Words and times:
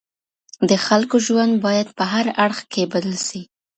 د 0.69 0.71
خلګو 0.85 1.17
ژوند 1.25 1.53
باید 1.65 1.87
په 1.97 2.03
هر 2.13 2.25
اړخ 2.45 2.59
کي 2.71 2.83
بدل 2.93 3.15
سي. 3.27 3.41